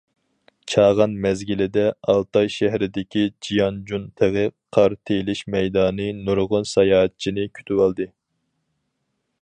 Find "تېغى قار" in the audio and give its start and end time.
4.21-4.97